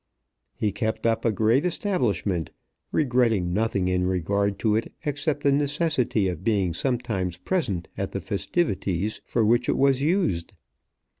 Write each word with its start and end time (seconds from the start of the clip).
He 0.55 0.71
kept 0.71 1.05
up 1.05 1.23
a 1.25 1.31
great 1.31 1.63
establishment, 1.63 2.49
regretting 2.91 3.53
nothing 3.53 3.87
in 3.87 4.07
regard 4.07 4.57
to 4.57 4.75
it 4.75 4.91
except 5.05 5.43
the 5.43 5.51
necessity 5.51 6.27
of 6.27 6.43
being 6.43 6.73
sometimes 6.73 7.37
present 7.37 7.87
at 7.95 8.11
the 8.11 8.19
festivities 8.19 9.21
for 9.25 9.45
which 9.45 9.69
it 9.69 9.77
was 9.77 10.01
used. 10.01 10.53